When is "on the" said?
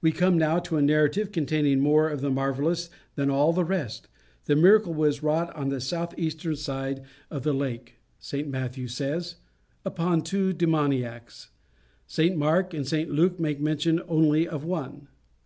5.54-5.78